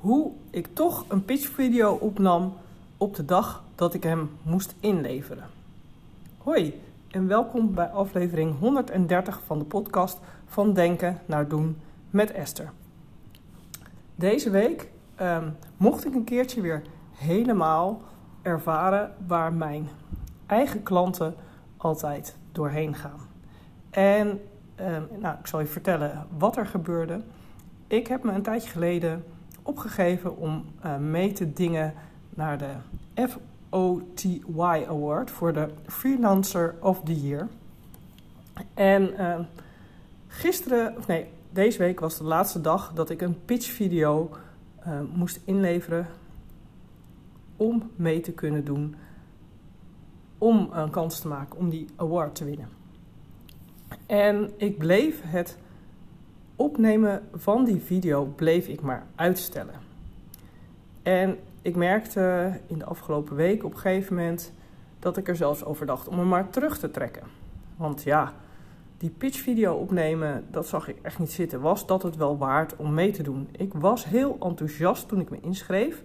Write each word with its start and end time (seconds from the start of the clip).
hoe 0.00 0.32
ik 0.50 0.68
toch 0.72 1.04
een 1.08 1.24
pitchvideo 1.24 1.92
opnam 1.92 2.52
op 2.96 3.16
de 3.16 3.24
dag 3.24 3.62
dat 3.74 3.94
ik 3.94 4.02
hem 4.02 4.30
moest 4.42 4.74
inleveren. 4.80 5.44
Hoi 6.38 6.80
en 7.10 7.26
welkom 7.26 7.74
bij 7.74 7.86
aflevering 7.86 8.58
130 8.58 9.40
van 9.46 9.58
de 9.58 9.64
podcast 9.64 10.18
van 10.46 10.72
Denken 10.72 11.20
naar 11.26 11.48
Doen 11.48 11.76
met 12.10 12.32
Esther. 12.32 12.72
Deze 14.14 14.50
week 14.50 14.88
ehm, 15.14 15.48
mocht 15.76 16.06
ik 16.06 16.14
een 16.14 16.24
keertje 16.24 16.60
weer 16.60 16.82
helemaal 17.12 18.02
ervaren 18.42 19.14
waar 19.26 19.52
mijn 19.52 19.88
eigen 20.46 20.82
klanten 20.82 21.34
altijd 21.76 22.36
doorheen 22.52 22.94
gaan. 22.94 23.20
En 23.90 24.40
ehm, 24.74 25.02
nou, 25.18 25.38
ik 25.38 25.46
zal 25.46 25.60
je 25.60 25.66
vertellen 25.66 26.26
wat 26.38 26.56
er 26.56 26.66
gebeurde. 26.66 27.20
Ik 27.86 28.06
heb 28.06 28.22
me 28.22 28.32
een 28.32 28.42
tijdje 28.42 28.70
geleden 28.70 29.24
opgegeven 29.68 30.36
om 30.36 30.64
uh, 30.84 30.96
mee 30.96 31.32
te 31.32 31.52
dingen 31.52 31.94
naar 32.30 32.58
de 32.58 32.72
FOTY 33.70 34.42
Award 34.86 35.30
voor 35.30 35.52
de 35.52 35.68
Freelancer 35.86 36.74
of 36.80 37.00
the 37.04 37.20
Year. 37.20 37.48
En 38.74 39.12
uh, 39.20 39.38
gisteren, 40.26 40.96
of 40.96 41.06
nee, 41.06 41.26
deze 41.50 41.78
week 41.78 42.00
was 42.00 42.18
de 42.18 42.24
laatste 42.24 42.60
dag 42.60 42.92
dat 42.94 43.10
ik 43.10 43.20
een 43.20 43.44
pitchvideo 43.44 44.30
uh, 44.86 45.00
moest 45.14 45.40
inleveren 45.44 46.06
om 47.56 47.90
mee 47.96 48.20
te 48.20 48.32
kunnen 48.32 48.64
doen, 48.64 48.96
om 50.38 50.68
een 50.72 50.90
kans 50.90 51.20
te 51.20 51.28
maken 51.28 51.58
om 51.58 51.70
die 51.70 51.86
award 51.96 52.34
te 52.34 52.44
winnen. 52.44 52.68
En 54.06 54.50
ik 54.56 54.78
bleef 54.78 55.20
het 55.24 55.58
opnemen 56.58 57.22
van 57.34 57.64
die 57.64 57.80
video 57.80 58.24
bleef 58.24 58.66
ik 58.66 58.80
maar 58.80 59.06
uitstellen. 59.14 59.74
En 61.02 61.38
ik 61.62 61.76
merkte 61.76 62.52
in 62.66 62.78
de 62.78 62.84
afgelopen 62.84 63.36
week 63.36 63.64
op 63.64 63.72
een 63.72 63.78
gegeven 63.78 64.16
moment 64.16 64.52
dat 64.98 65.16
ik 65.16 65.28
er 65.28 65.36
zelfs 65.36 65.64
over 65.64 65.86
dacht 65.86 66.08
om 66.08 66.18
hem 66.18 66.28
maar 66.28 66.50
terug 66.50 66.78
te 66.78 66.90
trekken. 66.90 67.22
Want 67.76 68.02
ja, 68.02 68.32
die 68.98 69.10
pitchvideo 69.10 69.74
opnemen, 69.74 70.44
dat 70.50 70.66
zag 70.66 70.88
ik 70.88 70.98
echt 71.02 71.18
niet 71.18 71.32
zitten. 71.32 71.60
Was 71.60 71.86
dat 71.86 72.02
het 72.02 72.16
wel 72.16 72.38
waard 72.38 72.76
om 72.76 72.94
mee 72.94 73.10
te 73.10 73.22
doen? 73.22 73.48
Ik 73.52 73.74
was 73.74 74.04
heel 74.04 74.36
enthousiast 74.40 75.08
toen 75.08 75.20
ik 75.20 75.30
me 75.30 75.40
inschreef, 75.40 76.02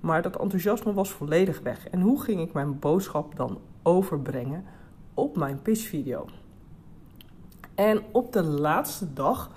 maar 0.00 0.22
dat 0.22 0.40
enthousiasme 0.40 0.92
was 0.92 1.10
volledig 1.10 1.60
weg. 1.60 1.88
En 1.88 2.00
hoe 2.00 2.22
ging 2.22 2.40
ik 2.40 2.52
mijn 2.52 2.78
boodschap 2.78 3.36
dan 3.36 3.58
overbrengen 3.82 4.64
op 5.14 5.36
mijn 5.36 5.62
pitchvideo? 5.62 6.26
En 7.74 8.02
op 8.12 8.32
de 8.32 8.42
laatste 8.42 9.12
dag 9.12 9.50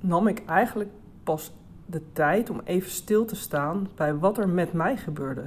nam 0.00 0.26
ik 0.26 0.44
eigenlijk 0.44 0.90
pas 1.22 1.52
de 1.86 2.02
tijd 2.12 2.50
om 2.50 2.60
even 2.64 2.90
stil 2.90 3.24
te 3.24 3.36
staan 3.36 3.88
bij 3.94 4.16
wat 4.18 4.38
er 4.38 4.48
met 4.48 4.72
mij 4.72 4.96
gebeurde. 4.96 5.44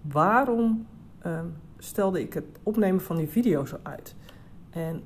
Waarom 0.00 0.86
uh, 1.26 1.40
stelde 1.78 2.20
ik 2.20 2.32
het 2.32 2.44
opnemen 2.62 3.00
van 3.00 3.16
die 3.16 3.28
video 3.28 3.64
zo 3.64 3.76
uit? 3.82 4.14
En 4.70 5.02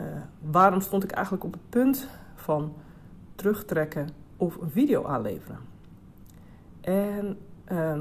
uh, 0.00 0.06
waarom 0.50 0.80
stond 0.80 1.04
ik 1.04 1.10
eigenlijk 1.10 1.44
op 1.44 1.52
het 1.52 1.68
punt 1.68 2.08
van 2.34 2.72
terugtrekken 3.34 4.08
of 4.36 4.56
een 4.56 4.70
video 4.70 5.04
aanleveren? 5.04 5.58
En 6.80 7.38
uh, 7.72 8.00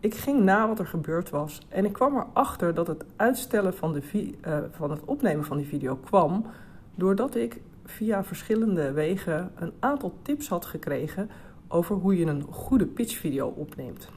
ik 0.00 0.14
ging 0.14 0.42
na 0.42 0.68
wat 0.68 0.78
er 0.78 0.86
gebeurd 0.86 1.30
was 1.30 1.60
en 1.68 1.84
ik 1.84 1.92
kwam 1.92 2.16
erachter 2.16 2.74
dat 2.74 2.86
het 2.86 3.04
uitstellen 3.16 3.74
van, 3.74 3.92
de 3.92 4.02
uh, 4.46 4.58
van 4.70 4.90
het 4.90 5.04
opnemen 5.04 5.44
van 5.44 5.56
die 5.56 5.66
video 5.66 5.96
kwam 5.96 6.46
doordat 6.94 7.34
ik 7.34 7.60
via 7.90 8.24
verschillende 8.24 8.92
wegen 8.92 9.50
een 9.54 9.72
aantal 9.78 10.14
tips 10.22 10.48
had 10.48 10.64
gekregen 10.64 11.30
over 11.68 11.96
hoe 11.96 12.18
je 12.18 12.26
een 12.26 12.42
goede 12.42 12.86
pitchvideo 12.86 13.48
opneemt. 13.48 14.08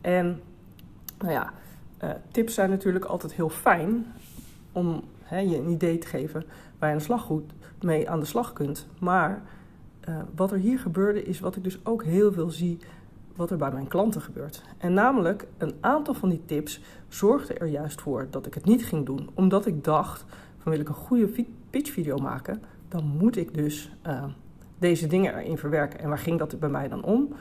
En 0.00 0.40
nou 1.18 1.32
ja, 1.32 1.52
uh, 2.04 2.10
tips 2.30 2.54
zijn 2.54 2.70
natuurlijk 2.70 3.04
altijd 3.04 3.32
heel 3.32 3.48
fijn 3.48 4.06
om 4.72 5.02
je 5.30 5.56
een 5.56 5.70
idee 5.70 5.98
te 5.98 6.06
geven 6.06 6.44
waar 6.78 6.90
je 6.90 6.96
de 6.96 7.02
slag 7.02 7.22
goed 7.22 7.52
mee 7.80 8.10
aan 8.10 8.20
de 8.20 8.26
slag 8.26 8.52
kunt. 8.52 8.86
Maar 9.00 9.42
uh, 10.08 10.16
wat 10.34 10.52
er 10.52 10.58
hier 10.58 10.78
gebeurde 10.78 11.24
is 11.24 11.40
wat 11.40 11.56
ik 11.56 11.64
dus 11.64 11.78
ook 11.84 12.04
heel 12.04 12.32
veel 12.32 12.50
zie 12.50 12.78
wat 13.36 13.50
er 13.50 13.56
bij 13.56 13.72
mijn 13.72 13.88
klanten 13.88 14.20
gebeurt. 14.20 14.62
En 14.78 14.92
namelijk 14.92 15.46
een 15.58 15.74
aantal 15.80 16.14
van 16.14 16.28
die 16.28 16.42
tips 16.44 16.80
zorgde 17.08 17.54
er 17.54 17.66
juist 17.66 18.00
voor 18.00 18.26
dat 18.30 18.46
ik 18.46 18.54
het 18.54 18.64
niet 18.64 18.84
ging 18.84 19.06
doen, 19.06 19.30
omdat 19.34 19.66
ik 19.66 19.84
dacht 19.84 20.24
van 20.58 20.72
wil 20.72 20.80
ik 20.80 20.88
een 20.88 20.94
goede 20.94 21.44
pitchvideo 21.70 22.16
maken, 22.16 22.62
dan 22.88 23.04
moet 23.18 23.36
ik 23.36 23.54
dus 23.54 23.90
uh, 24.06 24.24
deze 24.78 25.06
dingen 25.06 25.38
erin 25.38 25.58
verwerken. 25.58 26.00
En 26.00 26.08
waar 26.08 26.18
ging 26.18 26.38
dat 26.38 26.60
bij 26.60 26.68
mij 26.68 26.88
dan 26.88 27.04
om? 27.04 27.34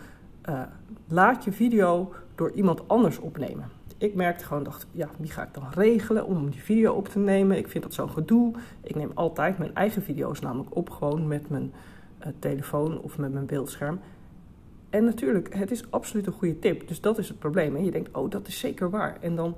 Uh, 0.49 0.61
laat 1.07 1.43
je 1.43 1.51
video 1.51 2.13
door 2.35 2.51
iemand 2.51 2.87
anders 2.87 3.19
opnemen. 3.19 3.69
Ik 3.97 4.15
merkte 4.15 4.45
gewoon, 4.45 4.63
dacht, 4.63 4.87
ja, 4.91 5.09
wie 5.17 5.31
ga 5.31 5.43
ik 5.43 5.53
dan 5.53 5.63
regelen 5.71 6.25
om 6.25 6.49
die 6.49 6.61
video 6.61 6.93
op 6.93 7.07
te 7.07 7.19
nemen? 7.19 7.57
Ik 7.57 7.67
vind 7.67 7.83
dat 7.83 7.93
zo'n 7.93 8.09
gedoe. 8.09 8.53
Ik 8.81 8.95
neem 8.95 9.11
altijd 9.13 9.57
mijn 9.57 9.75
eigen 9.75 10.01
video's 10.01 10.39
namelijk 10.39 10.75
op, 10.75 10.89
gewoon 10.89 11.27
met 11.27 11.49
mijn 11.49 11.73
uh, 12.19 12.27
telefoon 12.39 13.01
of 13.01 13.17
met 13.17 13.33
mijn 13.33 13.45
beeldscherm. 13.45 13.99
En 14.89 15.03
natuurlijk, 15.05 15.55
het 15.55 15.71
is 15.71 15.91
absoluut 15.91 16.27
een 16.27 16.33
goede 16.33 16.59
tip. 16.59 16.87
Dus 16.87 17.01
dat 17.01 17.17
is 17.17 17.27
het 17.27 17.39
probleem. 17.39 17.75
En 17.75 17.85
je 17.85 17.91
denkt, 17.91 18.17
oh, 18.17 18.29
dat 18.29 18.47
is 18.47 18.59
zeker 18.59 18.89
waar. 18.89 19.17
En 19.21 19.35
dan, 19.35 19.55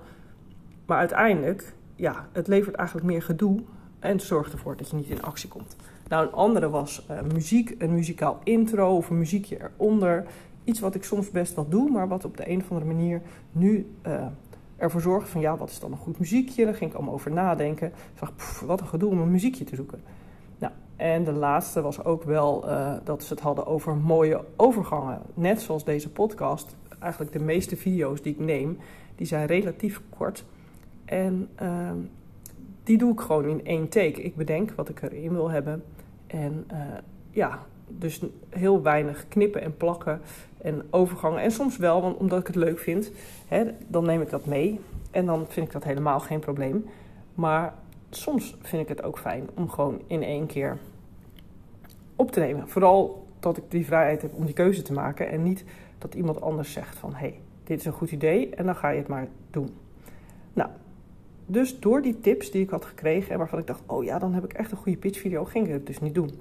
maar 0.85 0.97
uiteindelijk, 0.97 1.73
ja, 1.95 2.27
het 2.31 2.47
levert 2.47 2.75
eigenlijk 2.75 3.07
meer 3.07 3.21
gedoe 3.21 3.61
en 3.99 4.19
zorgt 4.19 4.53
ervoor 4.53 4.77
dat 4.77 4.89
je 4.89 4.95
niet 4.95 5.09
in 5.09 5.21
actie 5.21 5.49
komt. 5.49 5.75
Nou, 6.07 6.25
een 6.25 6.33
andere 6.33 6.69
was 6.69 7.05
uh, 7.11 7.21
muziek, 7.33 7.75
een 7.77 7.93
muzikaal 7.93 8.39
intro 8.43 8.95
of 8.95 9.09
een 9.09 9.17
muziekje 9.17 9.57
eronder. 9.61 10.25
Iets 10.63 10.79
wat 10.79 10.95
ik 10.95 11.03
soms 11.03 11.31
best 11.31 11.55
wel 11.55 11.69
doe, 11.69 11.89
maar 11.89 12.07
wat 12.07 12.25
op 12.25 12.37
de 12.37 12.49
een 12.49 12.61
of 12.61 12.71
andere 12.71 12.93
manier 12.93 13.21
nu 13.51 13.91
uh, 14.07 14.25
ervoor 14.77 15.01
zorgt 15.01 15.29
van 15.29 15.41
ja, 15.41 15.57
wat 15.57 15.69
is 15.69 15.79
dan 15.79 15.91
een 15.91 15.97
goed 15.97 16.19
muziekje? 16.19 16.65
Daar 16.65 16.75
ging 16.75 16.89
ik 16.89 16.95
allemaal 16.95 17.13
over 17.13 17.31
nadenken. 17.31 17.87
Ik 17.87 18.19
dacht, 18.19 18.61
wat 18.65 18.81
een 18.81 18.87
gedoe 18.87 19.11
om 19.11 19.19
een 19.19 19.31
muziekje 19.31 19.63
te 19.63 19.75
zoeken. 19.75 20.01
Nou, 20.57 20.73
en 20.95 21.23
de 21.23 21.31
laatste 21.31 21.81
was 21.81 22.03
ook 22.03 22.23
wel 22.23 22.65
uh, 22.65 22.93
dat 23.03 23.23
ze 23.23 23.33
het 23.33 23.43
hadden 23.43 23.67
over 23.67 23.95
mooie 23.95 24.43
overgangen. 24.55 25.21
Net 25.33 25.61
zoals 25.61 25.83
deze 25.83 26.09
podcast. 26.09 26.75
Eigenlijk 26.99 27.31
de 27.31 27.39
meeste 27.39 27.75
video's 27.75 28.21
die 28.21 28.33
ik 28.33 28.39
neem, 28.39 28.77
die 29.15 29.27
zijn 29.27 29.45
relatief 29.45 30.01
kort. 30.09 30.45
En 31.05 31.49
uh, 31.61 31.91
die 32.89 32.97
doe 32.97 33.11
ik 33.11 33.19
gewoon 33.19 33.45
in 33.45 33.65
één 33.65 33.89
take. 33.89 34.21
Ik 34.21 34.35
bedenk 34.35 34.71
wat 34.71 34.89
ik 34.89 35.01
erin 35.01 35.31
wil 35.31 35.49
hebben. 35.49 35.83
En 36.27 36.67
uh, 36.71 36.77
ja, 37.31 37.59
dus 37.87 38.21
heel 38.49 38.81
weinig 38.81 39.25
knippen 39.27 39.61
en 39.61 39.77
plakken 39.77 40.21
en 40.61 40.83
overgangen. 40.89 41.41
En 41.41 41.51
soms 41.51 41.77
wel, 41.77 42.01
want 42.01 42.17
omdat 42.17 42.39
ik 42.39 42.47
het 42.47 42.55
leuk 42.55 42.79
vind, 42.79 43.11
hè, 43.47 43.65
dan 43.87 44.05
neem 44.05 44.21
ik 44.21 44.29
dat 44.29 44.45
mee. 44.45 44.79
En 45.11 45.25
dan 45.25 45.45
vind 45.47 45.65
ik 45.65 45.71
dat 45.71 45.83
helemaal 45.83 46.19
geen 46.19 46.39
probleem. 46.39 46.85
Maar 47.33 47.73
soms 48.09 48.57
vind 48.61 48.81
ik 48.81 48.87
het 48.87 49.03
ook 49.03 49.19
fijn 49.19 49.49
om 49.53 49.69
gewoon 49.69 50.01
in 50.07 50.23
één 50.23 50.45
keer 50.45 50.77
op 52.15 52.31
te 52.31 52.39
nemen. 52.39 52.67
Vooral 52.67 53.27
dat 53.39 53.57
ik 53.57 53.63
die 53.67 53.85
vrijheid 53.85 54.21
heb 54.21 54.33
om 54.33 54.45
die 54.45 54.53
keuze 54.53 54.81
te 54.81 54.93
maken. 54.93 55.29
En 55.29 55.43
niet 55.43 55.63
dat 55.97 56.13
iemand 56.13 56.41
anders 56.41 56.71
zegt 56.71 56.97
van, 56.97 57.11
hé, 57.11 57.17
hey, 57.17 57.39
dit 57.63 57.79
is 57.79 57.85
een 57.85 57.91
goed 57.91 58.11
idee 58.11 58.49
en 58.49 58.65
dan 58.65 58.75
ga 58.75 58.89
je 58.89 58.97
het 58.97 59.07
maar 59.07 59.27
doen. 59.51 59.69
Nou, 60.53 60.69
dus 61.51 61.79
door 61.79 62.01
die 62.01 62.19
tips 62.19 62.51
die 62.51 62.61
ik 62.61 62.69
had 62.69 62.85
gekregen 62.85 63.31
en 63.31 63.37
waarvan 63.37 63.59
ik 63.59 63.67
dacht, 63.67 63.81
oh 63.85 64.03
ja, 64.03 64.19
dan 64.19 64.33
heb 64.33 64.43
ik 64.43 64.53
echt 64.53 64.71
een 64.71 64.77
goede 64.77 64.97
pitchvideo, 64.97 65.45
ging 65.45 65.65
ik 65.65 65.73
het 65.73 65.87
dus 65.87 65.99
niet 65.99 66.13
doen. 66.13 66.39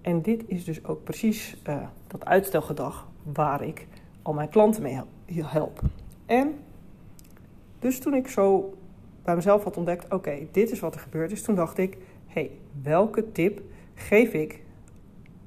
En 0.00 0.22
dit 0.22 0.42
is 0.46 0.64
dus 0.64 0.84
ook 0.84 1.04
precies 1.04 1.56
uh, 1.68 1.76
dat 2.06 2.24
uitstelgedrag 2.24 3.08
waar 3.32 3.62
ik 3.62 3.86
al 4.22 4.32
mijn 4.32 4.48
klanten 4.48 4.82
mee 4.82 5.00
help. 5.42 5.80
En 6.26 6.54
dus 7.78 8.00
toen 8.00 8.14
ik 8.14 8.28
zo 8.28 8.74
bij 9.24 9.34
mezelf 9.34 9.64
had 9.64 9.76
ontdekt, 9.76 10.12
oké, 10.12 10.46
dit 10.52 10.70
is 10.70 10.80
wat 10.80 10.94
er 10.94 11.00
gebeurd 11.00 11.30
is, 11.30 11.42
toen 11.42 11.54
dacht 11.54 11.78
ik, 11.78 11.96
hé, 12.26 12.40
hey, 12.40 12.50
welke 12.82 13.32
tip 13.32 13.60
geef 13.94 14.32
ik 14.32 14.62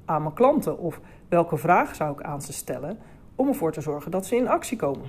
aan 0.04 0.22
mijn 0.22 0.34
klanten? 0.34 0.78
Of 0.78 1.00
welke 1.28 1.56
vraag 1.56 1.94
zou 1.94 2.12
ik 2.12 2.22
aan 2.22 2.42
ze 2.42 2.52
stellen 2.52 2.98
om 3.34 3.48
ervoor 3.48 3.72
te 3.72 3.80
zorgen 3.80 4.10
dat 4.10 4.26
ze 4.26 4.36
in 4.36 4.48
actie 4.48 4.76
komen? 4.76 5.06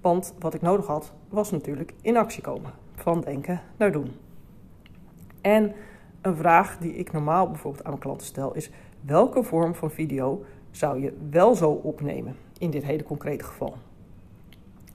Want 0.00 0.34
wat 0.38 0.54
ik 0.54 0.62
nodig 0.62 0.86
had, 0.86 1.12
was 1.28 1.50
natuurlijk 1.50 1.94
in 2.02 2.16
actie 2.16 2.42
komen 2.42 2.84
van 2.96 3.20
denken 3.20 3.60
naar 3.76 3.92
doen. 3.92 4.12
En 5.40 5.72
een 6.20 6.36
vraag 6.36 6.78
die 6.78 6.94
ik 6.94 7.12
normaal 7.12 7.48
bijvoorbeeld 7.48 7.84
aan 7.84 7.90
mijn 7.90 8.02
klanten 8.02 8.26
stel 8.26 8.54
is: 8.54 8.70
welke 9.00 9.42
vorm 9.42 9.74
van 9.74 9.90
video 9.90 10.44
zou 10.70 11.00
je 11.00 11.16
wel 11.30 11.54
zo 11.54 11.70
opnemen 11.70 12.36
in 12.58 12.70
dit 12.70 12.84
hele 12.84 13.02
concrete 13.02 13.44
geval? 13.44 13.74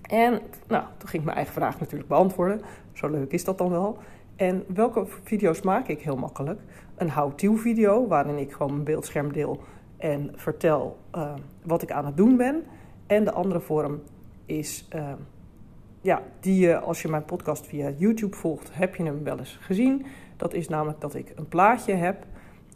En 0.01 0.39
nou, 0.67 0.83
toen 0.97 1.09
ging 1.09 1.21
ik 1.21 1.23
mijn 1.23 1.37
eigen 1.37 1.53
vraag 1.53 1.79
natuurlijk 1.79 2.09
beantwoorden. 2.09 2.61
Zo 2.93 3.09
leuk 3.09 3.31
is 3.31 3.43
dat 3.43 3.57
dan 3.57 3.69
wel. 3.69 3.97
En 4.35 4.63
welke 4.67 5.05
video's 5.23 5.61
maak 5.61 5.87
ik 5.87 6.01
heel 6.01 6.15
makkelijk? 6.15 6.61
Een 6.95 7.11
how-to 7.11 7.55
video 7.55 8.07
waarin 8.07 8.37
ik 8.37 8.51
gewoon 8.51 8.71
mijn 8.71 8.83
beeldscherm 8.83 9.33
deel 9.33 9.59
en 9.97 10.31
vertel 10.35 10.97
uh, 11.15 11.33
wat 11.63 11.81
ik 11.81 11.91
aan 11.91 12.05
het 12.05 12.17
doen 12.17 12.37
ben. 12.37 12.63
En 13.07 13.23
de 13.23 13.31
andere 13.31 13.59
vorm 13.59 14.01
is 14.45 14.87
uh, 14.95 15.11
ja, 16.01 16.21
die 16.39 16.59
je, 16.59 16.79
als 16.79 17.01
je 17.01 17.07
mijn 17.07 17.25
podcast 17.25 17.67
via 17.67 17.91
YouTube 17.97 18.35
volgt, 18.35 18.69
heb 18.73 18.95
je 18.95 19.03
hem 19.03 19.23
wel 19.23 19.37
eens 19.37 19.57
gezien. 19.61 20.05
Dat 20.37 20.53
is 20.53 20.67
namelijk 20.67 21.01
dat 21.01 21.15
ik 21.15 21.33
een 21.35 21.47
plaatje 21.47 21.93
heb 21.93 22.25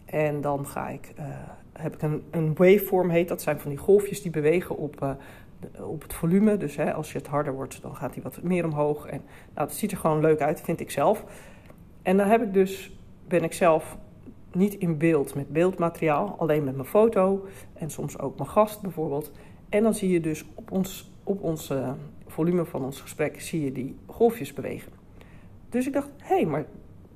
en 0.05 0.41
dan 0.41 0.67
ga 0.67 0.89
ik 0.89 1.13
uh, 1.19 1.25
heb 1.73 1.93
ik 1.93 2.01
een, 2.01 2.23
een 2.31 2.55
waveform 2.55 3.09
heet. 3.09 3.27
Dat 3.27 3.41
zijn 3.41 3.59
van 3.59 3.69
die 3.69 3.79
golfjes 3.79 4.21
die 4.21 4.31
bewegen 4.31 4.77
op, 4.77 5.01
uh, 5.01 5.09
op 5.87 6.01
het 6.01 6.13
volume. 6.13 6.57
Dus 6.57 6.75
hè, 6.75 6.93
als 6.93 7.11
je 7.11 7.17
het 7.17 7.27
harder 7.27 7.53
wordt, 7.53 7.81
dan 7.81 7.95
gaat 7.95 8.13
hij 8.13 8.23
wat 8.23 8.41
meer 8.41 8.65
omhoog. 8.65 9.05
En 9.05 9.21
nou, 9.53 9.67
het 9.67 9.77
ziet 9.77 9.91
er 9.91 9.97
gewoon 9.97 10.21
leuk 10.21 10.41
uit, 10.41 10.61
vind 10.61 10.79
ik 10.79 10.91
zelf. 10.91 11.23
En 12.01 12.17
dan 12.17 12.27
heb 12.27 12.41
ik 12.41 12.53
dus, 12.53 12.97
ben 13.27 13.43
ik 13.43 13.53
zelf 13.53 13.97
niet 14.51 14.73
in 14.73 14.97
beeld 14.97 15.35
met 15.35 15.49
beeldmateriaal, 15.49 16.35
alleen 16.37 16.63
met 16.63 16.75
mijn 16.75 16.87
foto 16.87 17.45
en 17.73 17.89
soms 17.89 18.19
ook 18.19 18.37
mijn 18.37 18.49
gast 18.49 18.81
bijvoorbeeld. 18.81 19.31
En 19.69 19.83
dan 19.83 19.93
zie 19.93 20.09
je 20.09 20.19
dus 20.19 20.45
op 20.55 20.71
ons, 20.71 21.11
op 21.23 21.43
ons 21.43 21.71
uh, 21.71 21.91
volume 22.27 22.65
van 22.65 22.83
ons 22.83 23.01
gesprek 23.01 23.41
zie 23.41 23.63
je 23.63 23.71
die 23.71 23.95
golfjes 24.05 24.53
bewegen. 24.53 24.91
Dus 25.69 25.87
ik 25.87 25.93
dacht, 25.93 26.09
hé, 26.17 26.35
hey, 26.35 26.45
maar 26.45 26.65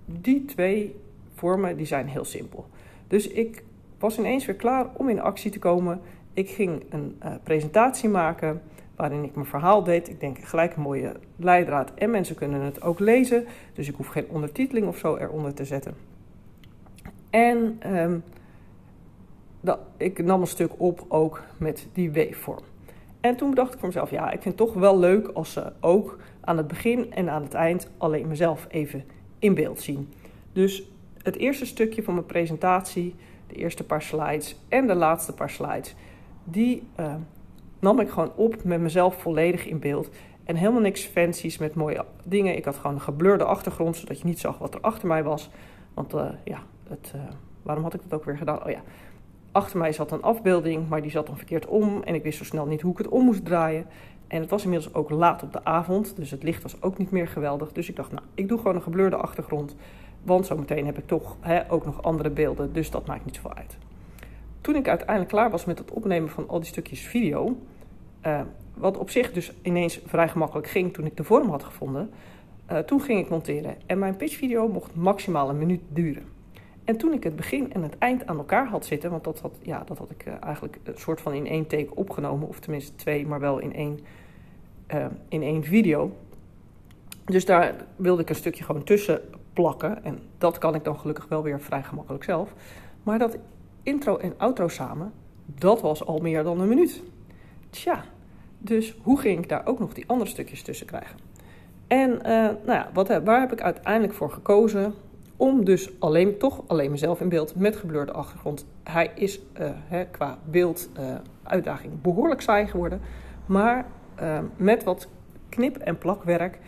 die 0.06 0.46
twee 0.46 0.96
vormen 1.34 1.78
die 1.78 1.86
zijn 1.86 2.07
heel 2.07 2.25
simpel. 2.25 2.68
Dus 3.07 3.28
ik 3.28 3.63
was 4.00 4.18
ineens 4.18 4.46
weer 4.46 4.56
klaar 4.56 4.90
om 4.94 5.10
in 5.10 5.22
actie 5.22 5.51
te 5.51 5.60
komen. 5.60 6.01
Ik 6.34 6.50
ging 6.50 6.84
een 6.90 7.16
uh, 7.24 7.34
presentatie 7.44 8.10
maken 8.10 8.62
waarin 8.95 9.24
ik 9.24 9.36
mijn 9.36 9.48
verhaal 9.48 9.84
deed. 9.84 10.10
Ik 10.10 10.19
denk 10.19 10.38
gelijk 10.40 10.75
een 10.75 10.81
mooie 10.81 11.16
leidraad 11.36 11.94
en 11.94 12.10
mensen 12.10 12.36
kunnen 12.36 12.62
het 12.62 12.81
ook 12.81 13.00
lezen. 13.00 13.45
Dus 13.74 13.88
ik 13.88 13.95
hoef 13.95 14.07
geen 14.07 14.30
ondertiteling 14.30 14.88
of 14.88 14.98
zo 14.98 15.16
eronder 15.16 15.54
te 15.54 15.66
zetten. 15.66 15.94
En 17.30 17.80
um, 17.95 18.24
ik 19.98 20.24
nam 20.24 20.42
een 20.42 20.48
stuk 20.48 20.72
op 20.78 21.06
ook 21.08 21.42
met 21.58 21.88
die 21.94 22.12
waveform. 22.14 22.64
En 23.20 23.36
toen 23.36 23.54
dacht 23.54 23.74
ik 23.74 23.80
voor 23.80 23.88
mezelf, 23.88 24.10
ja, 24.10 24.26
ik 24.26 24.42
vind 24.42 24.60
het 24.60 24.68
toch 24.68 24.74
wel 24.74 25.00
leuk 25.00 25.28
als 25.28 25.52
ze 25.52 25.72
ook 25.80 26.18
aan 26.42 26.58
het 26.58 26.68
begin 26.68 27.14
en 27.14 27.30
aan 27.30 27.44
het 27.44 27.54
eind 27.54 27.90
alleen 27.98 28.28
mezelf 28.28 28.68
even 28.70 29.04
in 29.40 29.54
beeld 29.54 29.80
zien. 29.80 30.14
Dus 30.54 30.84
het 31.24 31.36
eerste 31.36 31.66
stukje 31.66 32.04
van 32.04 32.14
mijn 32.14 32.26
presentatie, 32.26 33.16
de 33.48 33.56
eerste 33.56 33.84
paar 33.84 34.02
slides 34.02 34.56
en 34.68 34.88
de 34.88 34.96
laatste 34.96 35.34
paar 35.34 35.50
slides, 35.50 35.96
die 36.44 36.88
uh, 37.00 37.14
nam 37.80 38.00
ik 38.00 38.10
gewoon 38.10 38.32
op 38.36 38.64
met 38.64 38.80
mezelf 38.80 39.22
volledig 39.22 39.66
in 39.66 39.80
beeld. 39.80 40.10
En 40.44 40.56
helemaal 40.56 40.82
niks 40.82 41.06
fancies 41.06 41.58
met 41.58 41.76
mooie 41.76 42.06
dingen. 42.24 42.56
Ik 42.56 42.66
had 42.66 42.76
gewoon 42.76 42.96
een 42.96 43.02
geblurde 43.02 43.44
achtergrond, 43.44 43.96
zodat 43.96 44.20
je 44.20 44.26
niet 44.26 44.40
zag 44.40 44.58
wat 44.58 44.74
er 44.74 44.82
achter 44.82 45.08
mij 45.08 45.24
was. 45.24 45.50
Want 45.94 46.14
uh, 46.14 46.30
ja, 46.44 46.60
het, 46.88 47.14
uh, 47.16 47.22
waarom 47.62 47.84
had 47.84 47.94
ik 47.94 48.02
dat 48.04 48.20
ook 48.20 48.26
weer 48.26 48.38
gedaan? 48.38 48.64
Oh 48.64 48.70
ja, 48.70 48.82
achter 49.51 49.78
mij 49.78 49.92
zat 49.92 50.12
een 50.12 50.22
afbeelding, 50.22 50.90
maar 50.90 51.01
die 51.01 51.12
zat 51.12 51.28
dan 51.28 51.38
verkeerd 51.38 51.66
om. 51.66 52.04
En 52.04 52.16
ik 52.16 52.24
wist 52.24 52.38
zo 52.38 52.44
snel 52.44 52.66
niet 52.66 52.81
hoe 52.81 52.92
ik 52.92 52.98
het 52.98 53.07
om 53.07 53.25
moest 53.25 53.46
draaien. 53.46 53.86
En 54.28 54.42
het 54.42 54.50
was 54.50 54.63
inmiddels 54.63 54.94
ook 54.94 55.10
laat 55.10 55.44
op 55.44 55.54
de 55.54 55.66
avond, 55.66 56.16
dus 56.16 56.31
het 56.31 56.44
licht 56.44 56.63
was 56.63 56.81
ook 56.81 56.98
niet 56.98 57.12
meer 57.12 57.28
geweldig. 57.28 57.72
Dus 57.72 57.90
ik 57.90 57.96
dacht, 57.96 58.12
nou, 58.12 58.24
ik 58.34 58.48
doe 58.48 58.57
gewoon 58.57 58.75
een 58.75 58.81
geblurde 58.81 59.16
achtergrond. 59.16 59.75
Want 60.24 60.46
zometeen 60.46 60.86
heb 60.86 60.98
ik 60.98 61.07
toch 61.07 61.38
hè, 61.40 61.72
ook 61.72 61.86
nog 61.86 62.04
andere 62.04 62.30
beelden, 62.30 62.74
dus 62.74 62.92
dat 62.92 63.07
maakt 63.07 63.25
niet 63.25 63.36
zoveel 63.36 63.54
uit. 63.54 63.78
Toen 64.62 64.75
ik 64.75 64.88
uiteindelijk 64.88 65.30
klaar 65.30 65.50
was 65.50 65.66
met 65.66 65.78
het 65.78 65.92
opnemen 65.92 66.30
van 66.30 66.50
al 66.50 66.60
die 66.60 66.68
stukjes 66.68 67.02
video, 67.02 67.57
uh, 68.25 68.42
wat 68.74 68.98
op 68.98 69.10
zich 69.10 69.31
dus 69.31 69.54
ineens 69.62 70.02
vrij 70.06 70.30
gemakkelijk 70.30 70.68
ging 70.68 70.94
toen 70.94 71.06
ik 71.06 71.18
de 71.18 71.24
vorm 71.24 71.50
had 71.50 71.63
gevonden, 71.63 72.10
uh, 72.72 72.78
toen 72.78 73.02
ging 73.02 73.19
ik 73.19 73.30
monteren. 73.30 73.75
En 73.86 74.00
mijn 74.00 74.16
pitchvideo 74.16 74.68
mocht 74.68 74.95
maximaal 74.95 75.50
een 75.50 75.57
minuut 75.57 75.81
duren. 75.90 76.24
En 76.90 76.98
toen 76.98 77.14
ik 77.14 77.24
het 77.24 77.36
begin 77.36 77.74
en 77.74 77.84
het 77.84 77.98
eind 77.98 78.28
aan 78.28 78.38
elkaar 78.38 78.68
had 78.68 78.86
zitten, 78.86 79.10
want 79.10 79.24
dat 79.24 79.40
had, 79.40 79.54
ja, 79.62 79.84
dat 79.86 79.98
had 79.98 80.10
ik 80.10 80.26
uh, 80.26 80.34
eigenlijk 80.42 80.80
een 80.84 80.98
soort 80.98 81.22
van 81.22 81.34
in 81.34 81.48
één 81.48 81.68
take 81.68 81.96
opgenomen, 81.96 82.48
of 82.48 82.60
tenminste 82.60 82.96
twee, 82.96 83.28
maar 83.28 83.40
wel 83.40 83.60
in 83.60 83.74
één, 83.74 84.00
in 85.28 85.42
één 85.42 85.64
video. 85.64 86.12
Dus 87.26 87.46
daar 87.46 87.76
wilde 87.96 88.22
ik 88.22 88.30
een 88.30 88.36
stukje 88.36 88.64
gewoon 88.64 88.84
tussen 88.84 89.22
plakken. 89.54 90.04
En 90.04 90.20
dat 90.38 90.58
kan 90.58 90.76
ik 90.76 90.84
dan 90.84 91.00
gelukkig 91.00 91.28
wel 91.28 91.44
weer 91.44 91.60
vrij 91.60 91.84
gemakkelijk 91.84 92.24
zelf. 92.24 92.54
Maar 93.04 93.20
dat 93.20 93.38
intro 93.84 94.18
en 94.18 94.34
outro 94.38 94.68
samen, 94.68 95.14
dat 95.46 95.82
was 95.82 96.06
al 96.06 96.20
meer 96.20 96.44
dan 96.44 96.60
een 96.60 96.68
minuut. 96.68 97.04
Tja, 97.70 98.04
dus 98.58 98.96
hoe 99.02 99.20
ging 99.20 99.40
ik 99.40 99.50
daar 99.50 99.66
ook 99.66 99.80
nog 99.80 99.94
die 99.94 100.08
andere 100.08 100.30
stukjes 100.30 100.62
tussen 100.62 100.88
krijgen? 100.88 101.20
En 101.88 102.12
uh, 102.12 102.22
nou 102.26 102.58
ja, 102.66 102.90
wat, 102.94 103.08
waar 103.08 103.40
heb 103.40 103.52
ik 103.52 103.62
uiteindelijk 103.62 104.14
voor 104.14 104.32
gekozen? 104.32 104.94
Om 105.40 105.66
dus 105.66 106.00
alleen, 106.00 106.38
toch 106.38 106.64
alleen 106.68 106.92
mezelf 106.92 107.22
in 107.22 107.30
beeld 107.30 107.56
met 107.56 107.76
gebleurde 107.76 108.12
achtergrond. 108.12 108.66
Hij 108.84 109.12
is 109.16 109.42
hè, 109.88 110.06
qua 110.06 110.38
beeld 110.50 110.90
uh, 111.00 111.16
uitdaging 111.44 112.02
behoorlijk 112.02 112.42
saai 112.42 112.68
geworden. 112.68 113.02
Maar 113.46 113.86
met 114.58 114.84
wat 114.84 115.08
knip- 115.50 115.78
en 115.78 115.98
plakwerk 115.98 116.60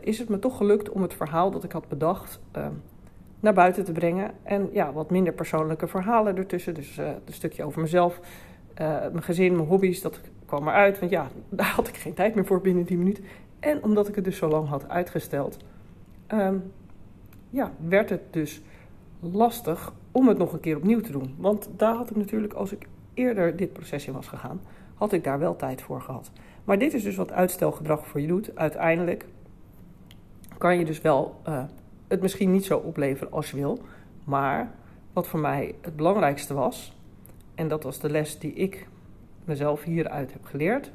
is 0.00 0.18
het 0.18 0.28
me 0.28 0.38
toch 0.38 0.56
gelukt 0.56 0.90
om 0.90 1.02
het 1.02 1.14
verhaal 1.14 1.50
dat 1.50 1.64
ik 1.64 1.72
had 1.72 1.88
bedacht 1.88 2.40
naar 3.40 3.52
buiten 3.52 3.84
te 3.84 3.92
brengen. 3.92 4.30
En 4.42 4.68
ja, 4.72 4.92
wat 4.92 5.10
minder 5.10 5.32
persoonlijke 5.32 5.86
verhalen 5.86 6.36
ertussen. 6.36 6.74
Dus 6.74 6.96
een 6.96 7.20
stukje 7.30 7.64
over 7.64 7.80
mezelf, 7.80 8.20
mijn 9.12 9.22
gezin, 9.22 9.56
mijn 9.56 9.68
hobby's, 9.68 10.00
dat 10.00 10.20
kwam 10.46 10.68
eruit. 10.68 10.98
Want 10.98 11.10
ja, 11.10 11.28
daar 11.48 11.72
had 11.76 11.88
ik 11.88 11.96
geen 11.96 12.14
tijd 12.14 12.34
meer 12.34 12.46
voor 12.46 12.60
binnen 12.60 12.84
die 12.84 12.98
minuut. 12.98 13.20
En 13.60 13.82
omdat 13.82 14.08
ik 14.08 14.14
het 14.14 14.24
dus 14.24 14.36
zo 14.36 14.48
lang 14.48 14.68
had 14.68 14.88
uitgesteld, 14.88 15.56
um, 16.32 16.72
ja, 17.50 17.72
werd 17.88 18.10
het 18.10 18.32
dus 18.32 18.62
lastig 19.20 19.92
om 20.12 20.28
het 20.28 20.38
nog 20.38 20.52
een 20.52 20.60
keer 20.60 20.76
opnieuw 20.76 21.00
te 21.00 21.12
doen. 21.12 21.34
Want 21.36 21.68
daar 21.76 21.94
had 21.94 22.10
ik 22.10 22.16
natuurlijk, 22.16 22.52
als 22.52 22.72
ik 22.72 22.86
eerder 23.14 23.56
dit 23.56 23.72
proces 23.72 24.06
in 24.06 24.12
was 24.12 24.26
gegaan, 24.26 24.60
had 24.94 25.12
ik 25.12 25.24
daar 25.24 25.38
wel 25.38 25.56
tijd 25.56 25.82
voor 25.82 26.00
gehad. 26.00 26.30
Maar 26.64 26.78
dit 26.78 26.94
is 26.94 27.02
dus 27.02 27.16
wat 27.16 27.32
uitstelgedrag 27.32 28.06
voor 28.06 28.20
je 28.20 28.26
doet. 28.26 28.56
Uiteindelijk 28.56 29.26
kan 30.58 30.78
je 30.78 30.84
dus 30.84 31.00
wel 31.00 31.40
uh, 31.48 31.64
het 32.08 32.20
misschien 32.20 32.52
niet 32.52 32.64
zo 32.64 32.78
opleveren 32.78 33.32
als 33.32 33.50
je 33.50 33.56
wil. 33.56 33.78
Maar 34.24 34.74
wat 35.12 35.26
voor 35.26 35.40
mij 35.40 35.74
het 35.80 35.96
belangrijkste 35.96 36.54
was, 36.54 36.96
en 37.54 37.68
dat 37.68 37.82
was 37.82 38.00
de 38.00 38.10
les 38.10 38.38
die 38.38 38.52
ik 38.52 38.86
mezelf 39.44 39.82
hieruit 39.82 40.32
heb 40.32 40.44
geleerd. 40.44 40.92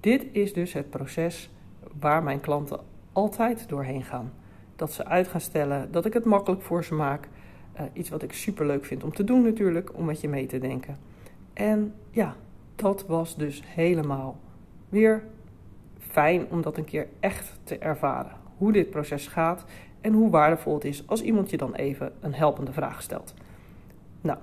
Dit 0.00 0.26
is 0.32 0.52
dus 0.52 0.72
het 0.72 0.90
proces 0.90 1.50
waar 1.98 2.22
mijn 2.22 2.40
klanten 2.40 2.80
altijd 3.12 3.68
doorheen 3.68 4.02
gaan. 4.02 4.32
Dat 4.76 4.92
ze 4.92 5.04
uit 5.04 5.28
gaan 5.28 5.40
stellen, 5.40 5.92
dat 5.92 6.04
ik 6.04 6.12
het 6.12 6.24
makkelijk 6.24 6.62
voor 6.62 6.84
ze 6.84 6.94
maak. 6.94 7.28
Uh, 7.76 7.82
iets 7.92 8.08
wat 8.08 8.22
ik 8.22 8.32
super 8.32 8.66
leuk 8.66 8.84
vind 8.84 9.04
om 9.04 9.12
te 9.12 9.24
doen 9.24 9.42
natuurlijk, 9.42 9.90
om 9.94 10.04
met 10.04 10.20
je 10.20 10.28
mee 10.28 10.46
te 10.46 10.58
denken. 10.58 10.98
En 11.52 11.94
ja, 12.10 12.34
dat 12.74 13.06
was 13.06 13.36
dus 13.36 13.62
helemaal 13.66 14.36
weer 14.88 15.22
fijn 15.98 16.46
om 16.50 16.62
dat 16.62 16.76
een 16.76 16.84
keer 16.84 17.08
echt 17.20 17.58
te 17.64 17.78
ervaren 17.78 18.32
hoe 18.56 18.72
dit 18.72 18.90
proces 18.90 19.26
gaat 19.26 19.64
en 20.00 20.12
hoe 20.12 20.30
waardevol 20.30 20.74
het 20.74 20.84
is 20.84 21.08
als 21.08 21.22
iemand 21.22 21.50
je 21.50 21.56
dan 21.56 21.74
even 21.74 22.12
een 22.20 22.34
helpende 22.34 22.72
vraag 22.72 23.02
stelt. 23.02 23.34
Nou, 24.20 24.38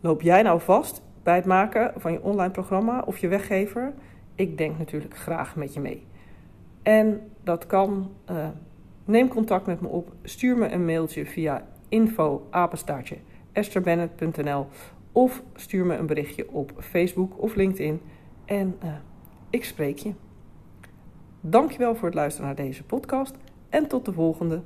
loop 0.00 0.22
jij 0.22 0.42
nou 0.42 0.60
vast 0.60 1.02
bij 1.22 1.34
het 1.34 1.44
maken 1.44 1.92
van 1.96 2.12
je 2.12 2.22
online 2.22 2.52
programma 2.52 3.02
of 3.06 3.18
je 3.18 3.28
weggever? 3.28 3.92
Ik 4.34 4.58
denk 4.58 4.78
natuurlijk 4.78 5.16
graag 5.16 5.56
met 5.56 5.74
je 5.74 5.80
mee. 5.80 6.06
En 6.82 7.30
dat 7.42 7.66
kan. 7.66 8.10
Uh, 8.30 8.48
neem 9.10 9.28
contact 9.28 9.66
met 9.66 9.80
me 9.80 9.88
op. 9.88 10.12
Stuur 10.22 10.56
me 10.56 10.68
een 10.68 10.84
mailtje 10.84 11.26
via 11.26 11.66
info 11.88 12.46
of 15.12 15.42
stuur 15.54 15.86
me 15.86 15.96
een 15.96 16.06
berichtje 16.06 16.50
op 16.50 16.72
Facebook 16.78 17.42
of 17.42 17.54
LinkedIn 17.54 18.00
en 18.44 18.76
uh, 18.84 18.92
ik 19.50 19.64
spreek 19.64 19.98
je. 19.98 20.12
Dankjewel 21.40 21.94
voor 21.94 22.04
het 22.04 22.14
luisteren 22.14 22.46
naar 22.46 22.64
deze 22.64 22.84
podcast 22.84 23.34
en 23.68 23.88
tot 23.88 24.04
de 24.04 24.12
volgende. 24.12 24.62